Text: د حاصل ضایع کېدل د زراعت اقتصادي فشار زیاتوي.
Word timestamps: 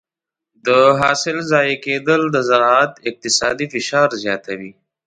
د 0.65 0.67
حاصل 0.99 1.37
ضایع 1.51 1.77
کېدل 1.85 2.21
د 2.31 2.37
زراعت 2.49 2.93
اقتصادي 3.09 3.65
فشار 3.73 4.09
زیاتوي. 4.23 4.71